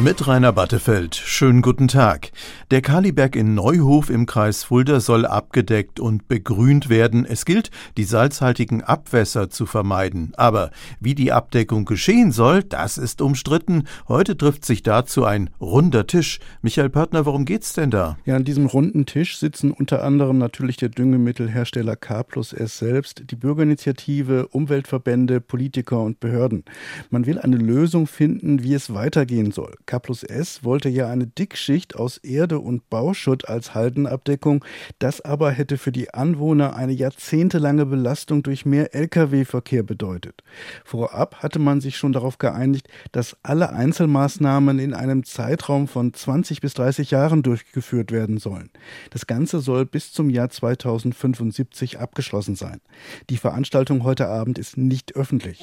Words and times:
Mit 0.00 0.28
Rainer 0.28 0.52
Battefeld. 0.52 1.16
Schönen 1.16 1.60
guten 1.60 1.88
Tag. 1.88 2.30
Der 2.70 2.82
Kaliberg 2.82 3.34
in 3.34 3.56
Neuhof 3.56 4.10
im 4.10 4.26
Kreis 4.26 4.62
Fulda 4.62 5.00
soll 5.00 5.26
abgedeckt 5.26 5.98
und 5.98 6.28
begrünt 6.28 6.88
werden. 6.88 7.26
Es 7.26 7.44
gilt, 7.44 7.72
die 7.96 8.04
salzhaltigen 8.04 8.84
Abwässer 8.84 9.50
zu 9.50 9.66
vermeiden. 9.66 10.34
Aber 10.36 10.70
wie 11.00 11.16
die 11.16 11.32
Abdeckung 11.32 11.84
geschehen 11.84 12.30
soll, 12.30 12.62
das 12.62 12.96
ist 12.96 13.20
umstritten. 13.20 13.88
Heute 14.06 14.36
trifft 14.36 14.64
sich 14.64 14.84
dazu 14.84 15.24
ein 15.24 15.50
runder 15.60 16.06
Tisch. 16.06 16.38
Michael 16.62 16.90
Pörtner, 16.90 17.26
worum 17.26 17.44
geht's 17.44 17.72
denn 17.72 17.90
da? 17.90 18.18
Ja, 18.24 18.36
an 18.36 18.44
diesem 18.44 18.66
runden 18.66 19.04
Tisch 19.04 19.36
sitzen 19.38 19.72
unter 19.72 20.04
anderem 20.04 20.38
natürlich 20.38 20.76
der 20.76 20.90
Düngemittelhersteller 20.90 21.96
K 21.96 22.22
plus 22.22 22.52
S 22.52 22.78
selbst, 22.78 23.24
die 23.32 23.36
Bürgerinitiative, 23.36 24.46
Umweltverbände, 24.46 25.40
Politiker 25.40 26.00
und 26.02 26.20
Behörden. 26.20 26.64
Man 27.10 27.26
will 27.26 27.40
eine 27.40 27.56
Lösung 27.56 28.06
finden, 28.06 28.62
wie 28.62 28.74
es 28.74 28.94
weitergehen 28.94 29.50
soll. 29.50 29.74
K 29.88 29.98
plus 29.98 30.22
S 30.22 30.62
wollte 30.62 30.88
ja 30.90 31.08
eine 31.08 31.26
Dickschicht 31.26 31.96
aus 31.96 32.18
Erde 32.18 32.60
und 32.60 32.88
Bauschutt 32.90 33.48
als 33.48 33.74
Haldenabdeckung. 33.74 34.64
Das 34.98 35.22
aber 35.22 35.50
hätte 35.50 35.78
für 35.78 35.92
die 35.92 36.12
Anwohner 36.12 36.76
eine 36.76 36.92
jahrzehntelange 36.92 37.86
Belastung 37.86 38.42
durch 38.42 38.66
mehr 38.66 38.94
Lkw-Verkehr 38.94 39.82
bedeutet. 39.82 40.42
Vorab 40.84 41.36
hatte 41.42 41.58
man 41.58 41.80
sich 41.80 41.96
schon 41.96 42.12
darauf 42.12 42.36
geeinigt, 42.36 42.88
dass 43.12 43.36
alle 43.42 43.70
Einzelmaßnahmen 43.70 44.78
in 44.78 44.92
einem 44.92 45.24
Zeitraum 45.24 45.88
von 45.88 46.12
20 46.12 46.60
bis 46.60 46.74
30 46.74 47.10
Jahren 47.10 47.42
durchgeführt 47.42 48.12
werden 48.12 48.36
sollen. 48.36 48.70
Das 49.10 49.26
Ganze 49.26 49.60
soll 49.60 49.86
bis 49.86 50.12
zum 50.12 50.28
Jahr 50.28 50.50
2075 50.50 51.98
abgeschlossen 51.98 52.56
sein. 52.56 52.82
Die 53.30 53.38
Veranstaltung 53.38 54.04
heute 54.04 54.28
Abend 54.28 54.58
ist 54.58 54.76
nicht 54.76 55.16
öffentlich. 55.16 55.62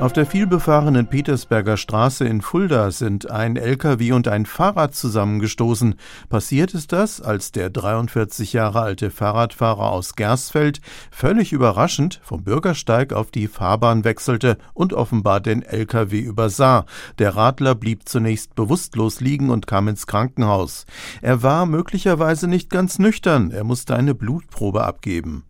Auf 0.00 0.12
der 0.12 0.26
vielbefahrenen 0.26 1.06
Petersberger 1.06 1.76
Straße 1.76 2.24
in 2.24 2.42
Fulda 2.42 2.90
sind 2.90 3.30
ein 3.30 3.56
LKW 3.56 4.10
und 4.12 4.26
ein 4.26 4.46
Fahrrad 4.46 4.96
zusammengestoßen. 4.96 5.94
Passiert 6.28 6.74
ist 6.74 6.92
das, 6.92 7.20
als 7.20 7.52
der 7.52 7.70
43 7.70 8.52
Jahre 8.52 8.80
alte 8.80 9.10
Fahrradfahrer 9.10 9.92
aus 9.92 10.16
Gersfeld 10.16 10.80
völlig 11.12 11.52
überraschend 11.52 12.20
vom 12.24 12.42
Bürgersteig 12.42 13.12
auf 13.12 13.30
die 13.30 13.46
Fahrbahn 13.46 14.02
wechselte 14.02 14.58
und 14.74 14.92
offenbar 14.92 15.40
den 15.40 15.62
LKW 15.62 16.18
übersah. 16.18 16.84
Der 17.20 17.36
Radler 17.36 17.76
blieb 17.76 18.08
zunächst 18.08 18.56
bewusstlos 18.56 19.20
liegen 19.20 19.50
und 19.50 19.68
kam 19.68 19.86
ins 19.86 20.08
Krankenhaus. 20.08 20.84
Er 21.20 21.44
war 21.44 21.64
möglicherweise 21.64 22.48
nicht 22.48 22.70
ganz 22.70 22.98
nüchtern. 22.98 23.52
Er 23.52 23.62
musste 23.62 23.94
eine 23.94 24.16
Blutprobe 24.16 24.84
abgeben. 24.84 25.44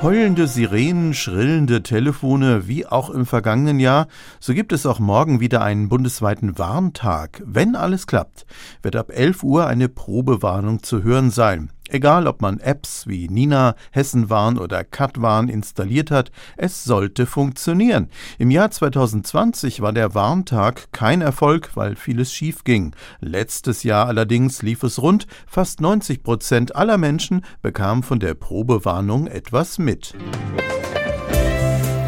Heulende 0.00 0.46
Sirenen, 0.46 1.12
schrillende 1.12 1.82
Telefone, 1.82 2.68
wie 2.68 2.86
auch 2.86 3.10
im 3.10 3.26
vergangenen 3.26 3.80
Jahr, 3.80 4.06
so 4.38 4.54
gibt 4.54 4.72
es 4.72 4.86
auch 4.86 5.00
morgen 5.00 5.40
wieder 5.40 5.60
einen 5.62 5.88
bundesweiten 5.88 6.56
Warntag. 6.56 7.42
Wenn 7.44 7.74
alles 7.74 8.06
klappt, 8.06 8.46
wird 8.80 8.94
ab 8.94 9.10
11 9.10 9.42
Uhr 9.42 9.66
eine 9.66 9.88
Probewarnung 9.88 10.84
zu 10.84 11.02
hören 11.02 11.32
sein. 11.32 11.70
Egal, 11.88 12.26
ob 12.26 12.42
man 12.42 12.60
Apps 12.60 13.06
wie 13.06 13.28
Nina, 13.28 13.74
Hessenwarn 13.92 14.58
oder 14.58 14.84
Katwarn 14.84 15.48
installiert 15.48 16.10
hat, 16.10 16.30
es 16.56 16.84
sollte 16.84 17.26
funktionieren. 17.26 18.08
Im 18.38 18.50
Jahr 18.50 18.70
2020 18.70 19.80
war 19.80 19.92
der 19.92 20.14
Warntag 20.14 20.92
kein 20.92 21.22
Erfolg, 21.22 21.70
weil 21.74 21.96
vieles 21.96 22.32
schief 22.32 22.64
ging. 22.64 22.94
Letztes 23.20 23.82
Jahr 23.82 24.06
allerdings 24.06 24.62
lief 24.62 24.82
es 24.82 25.00
rund. 25.00 25.26
Fast 25.46 25.80
90 25.80 26.22
Prozent 26.22 26.76
aller 26.76 26.98
Menschen 26.98 27.44
bekamen 27.62 28.02
von 28.02 28.20
der 28.20 28.34
Probewarnung 28.34 29.26
etwas 29.26 29.78
mit. 29.78 30.14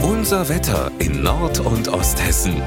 Unser 0.03 0.48
Wetter 0.48 0.91
in 0.98 1.22
Nord- 1.22 1.61
und 1.61 1.89
Osthessen. 1.89 2.61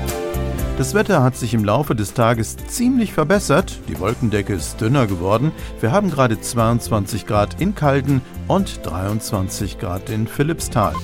Das 0.75 0.95
Wetter 0.95 1.21
hat 1.21 1.35
sich 1.35 1.53
im 1.53 1.64
Laufe 1.64 1.95
des 1.95 2.15
Tages 2.15 2.58
ziemlich 2.58 3.14
verbessert. 3.14 3.80
Die 3.87 3.99
Wolkendecke 3.99 4.53
ist 4.53 4.81
dünner 4.81 5.05
geworden. 5.05 5.52
Wir 5.80 5.92
haben 5.92 6.09
gerade 6.09 6.42
22 6.42 7.27
Grad 7.27 7.61
in 7.61 7.75
Kalden 7.75 8.21
und 8.48 8.83
23 8.83 9.77
Grad 9.77 10.09
in 10.09 10.25
Philippsthal. 10.25 10.95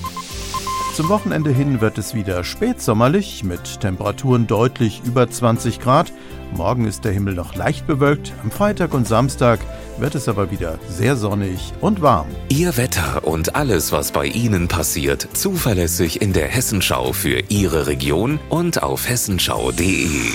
Zum 0.96 1.08
Wochenende 1.08 1.50
hin 1.50 1.80
wird 1.80 1.98
es 1.98 2.14
wieder 2.14 2.42
spätsommerlich 2.42 3.44
mit 3.44 3.80
Temperaturen 3.80 4.48
deutlich 4.48 5.02
über 5.04 5.30
20 5.30 5.78
Grad. 5.78 6.12
Morgen 6.56 6.84
ist 6.84 7.04
der 7.04 7.12
Himmel 7.12 7.34
noch 7.34 7.54
leicht 7.54 7.86
bewölkt. 7.86 8.32
Am 8.42 8.50
Freitag 8.50 8.92
und 8.92 9.06
Samstag 9.06 9.60
wird 10.00 10.14
es 10.14 10.28
aber 10.28 10.50
wieder 10.50 10.78
sehr 10.88 11.16
sonnig 11.16 11.72
und 11.80 12.02
warm. 12.02 12.28
Ihr 12.48 12.76
Wetter 12.76 13.24
und 13.24 13.54
alles, 13.54 13.92
was 13.92 14.12
bei 14.12 14.26
Ihnen 14.26 14.68
passiert, 14.68 15.28
zuverlässig 15.32 16.20
in 16.22 16.32
der 16.32 16.48
Hessenschau 16.48 17.12
für 17.12 17.42
Ihre 17.48 17.86
Region 17.86 18.38
und 18.48 18.82
auf 18.82 19.08
hessenschau.de. 19.08 20.32